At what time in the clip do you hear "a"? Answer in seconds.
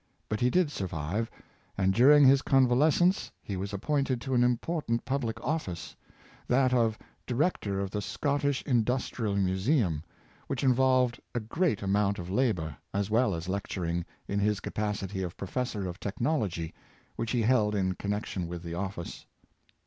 11.35-11.39